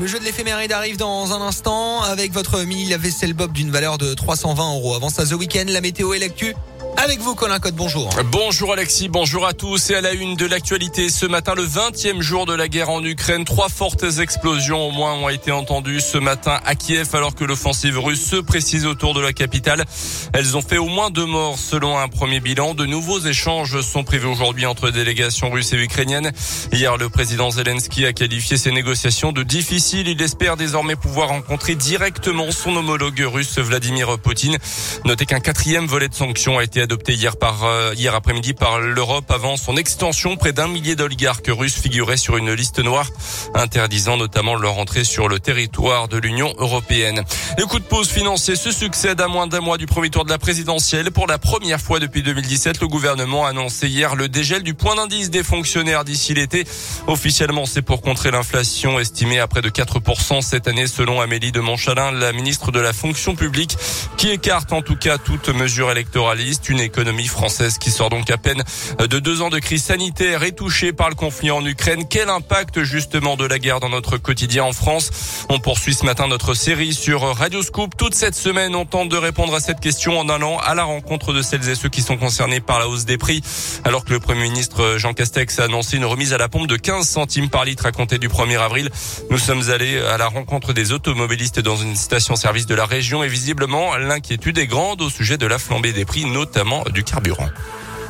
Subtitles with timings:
[0.00, 3.96] Le jeu de l'éphéméride arrive dans un instant avec votre mini lave-vaisselle Bob d'une valeur
[3.96, 4.96] de 320 euros.
[4.96, 6.54] Avant ça, The Weekend, la météo et l'actu
[6.96, 8.08] avec vous, Colin Code, bonjour.
[8.30, 9.90] Bonjour Alexis, bonjour à tous.
[9.90, 13.02] Et à la une de l'actualité, ce matin, le 20e jour de la guerre en
[13.04, 17.44] Ukraine, trois fortes explosions au moins ont été entendues ce matin à Kiev alors que
[17.44, 19.84] l'offensive russe se précise autour de la capitale.
[20.32, 22.74] Elles ont fait au moins deux morts selon un premier bilan.
[22.74, 26.32] De nouveaux échanges sont prévus aujourd'hui entre délégations russes et ukrainiennes.
[26.72, 30.08] Hier, le président Zelensky a qualifié ces négociations de difficiles.
[30.08, 34.56] Il espère désormais pouvoir rencontrer directement son homologue russe Vladimir Poutine.
[35.04, 38.78] Notez qu'un quatrième volet de sanctions a été adopté hier par euh, hier après-midi par
[38.78, 40.36] l'Europe avant son extension.
[40.36, 43.08] Près d'un millier d'oligarques russes figuraient sur une liste noire
[43.54, 47.24] interdisant notamment leur entrée sur le territoire de l'Union européenne.
[47.56, 50.30] Le coup de pause financier se succède à moins d'un mois du premier tour de
[50.30, 51.10] la présidentielle.
[51.10, 54.94] Pour la première fois depuis 2017, le gouvernement a annoncé hier le dégel du point
[54.94, 56.64] d'indice des fonctionnaires d'ici l'été.
[57.06, 61.60] Officiellement, c'est pour contrer l'inflation estimée à près de 4% cette année selon Amélie de
[61.60, 63.78] Montchalin, la ministre de la fonction publique,
[64.18, 68.62] qui écarte en tout cas toute mesure électoraliste économie française qui sort donc à peine
[68.98, 72.04] de deux ans de crise sanitaire et touchée par le conflit en Ukraine.
[72.08, 75.10] Quel impact justement de la guerre dans notre quotidien en France?
[75.48, 77.96] On poursuit ce matin notre série sur Radio Scoop.
[77.96, 81.32] Toute cette semaine, on tente de répondre à cette question en allant à la rencontre
[81.32, 83.42] de celles et ceux qui sont concernés par la hausse des prix.
[83.84, 86.76] Alors que le Premier ministre Jean Castex a annoncé une remise à la pompe de
[86.76, 88.90] 15 centimes par litre à compter du 1er avril,
[89.30, 93.28] nous sommes allés à la rencontre des automobilistes dans une station-service de la région et
[93.28, 97.50] visiblement l'inquiétude est grande au sujet de la flambée des prix, notamment du carburant.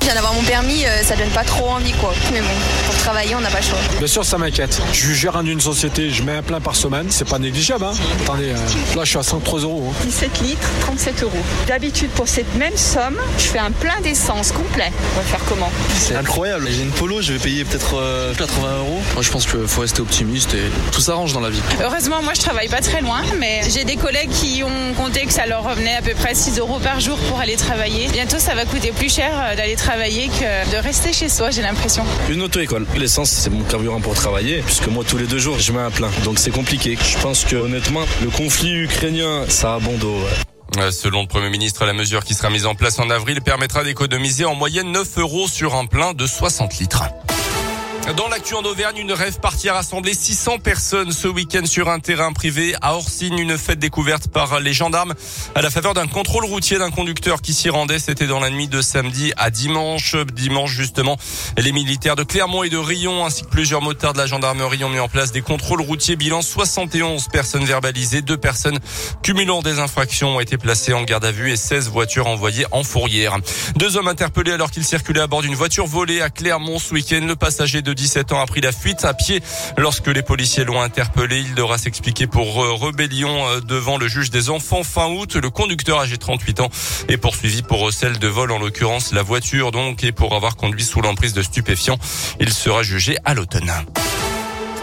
[0.00, 2.14] Je viens d'avoir mon permis, euh, ça donne pas trop envie quoi.
[2.32, 2.46] Mais bon,
[2.86, 3.78] pour travailler, on n'a pas le choix.
[3.98, 4.80] Bien sûr, ça m'inquiète.
[4.92, 7.84] Je suis gérant d'une société, je mets un plein par semaine, c'est pas négligeable.
[7.84, 7.92] Hein.
[8.22, 9.92] Attendez, euh, là je suis à 103 euros.
[10.04, 10.44] 17 hein.
[10.44, 11.32] litres, 37 euros.
[11.66, 14.90] D'habitude, pour cette même somme, je fais un plein d'essence complet.
[15.16, 15.70] On va faire comment?
[15.98, 16.66] C'est incroyable.
[16.70, 17.90] J'ai une polo, je vais payer peut-être
[18.38, 19.02] 80 euh, euros.
[19.12, 21.60] Moi, je pense qu'il faut rester optimiste et tout s'arrange dans la vie.
[21.84, 25.32] Heureusement, moi je travaille pas très loin, mais j'ai des collègues qui ont compté que
[25.32, 28.08] ça leur revenait à peu près 6 euros par jour pour aller travailler.
[28.08, 32.04] Bientôt, ça va coûter plus cher d'aller travailler que de rester chez soi, j'ai l'impression.
[32.28, 32.86] Une auto-école.
[32.96, 35.90] L'essence, c'est mon carburant pour travailler, puisque moi, tous les deux jours, je mets un
[35.90, 36.10] plein.
[36.24, 36.96] Donc c'est compliqué.
[36.96, 40.16] Je pense que honnêtement, le conflit ukrainien, ça a bon dos.
[40.92, 44.44] Selon le Premier ministre, la mesure qui sera mise en place en avril permettra d'économiser
[44.44, 47.02] en moyenne 9 euros sur un plein de 60 litres.
[48.16, 52.00] Dans l'actu en Auvergne, une rêve partie a rassemblé 600 personnes ce week-end sur un
[52.00, 55.14] terrain privé à Orsine, une fête découverte par les gendarmes
[55.54, 58.00] à la faveur d'un contrôle routier d'un conducteur qui s'y rendait.
[58.00, 60.16] C'était dans la nuit de samedi à dimanche.
[60.34, 61.18] Dimanche, justement,
[61.56, 64.88] les militaires de Clermont et de Rion ainsi que plusieurs motards de la gendarmerie ont
[64.88, 66.16] mis en place des contrôles routiers.
[66.16, 68.78] Bilan 71 personnes verbalisées, deux personnes
[69.22, 72.82] cumulant des infractions ont été placées en garde à vue et 16 voitures envoyées en
[72.82, 73.36] fourrière.
[73.76, 77.20] Deux hommes interpellés alors qu'ils circulaient à bord d'une voiture volée à Clermont ce week-end.
[77.24, 79.42] Le passager de 17 ans a pris la fuite à pied
[79.76, 81.40] lorsque les policiers l'ont interpellé.
[81.40, 85.36] Il devra s'expliquer pour rébellion euh, devant le juge des enfants fin août.
[85.36, 86.70] Le conducteur âgé de 38 ans
[87.08, 90.84] est poursuivi pour recel de vol, en l'occurrence la voiture donc, et pour avoir conduit
[90.84, 91.98] sous l'emprise de stupéfiants.
[92.40, 93.70] Il sera jugé à l'automne.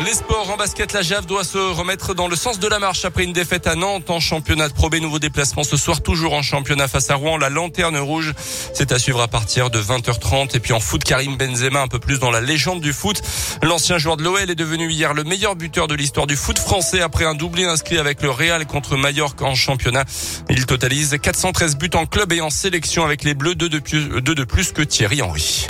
[0.00, 3.04] Les sports en basket, la JAV doit se remettre dans le sens de la marche
[3.04, 4.96] après une défaite à Nantes en championnat de Pro B.
[4.96, 7.36] Nouveau déplacement ce soir, toujours en championnat face à Rouen.
[7.36, 8.32] La lanterne rouge,
[8.72, 10.56] c'est à suivre à partir de 20h30.
[10.56, 13.20] Et puis en foot, Karim Benzema, un peu plus dans la légende du foot.
[13.62, 17.02] L'ancien joueur de l'OL est devenu hier le meilleur buteur de l'histoire du foot français
[17.02, 20.04] après un doublé inscrit avec le Real contre Mallorca en championnat.
[20.48, 24.72] Il totalise 413 buts en club et en sélection avec les Bleus, deux de plus
[24.72, 25.66] que Thierry Henry.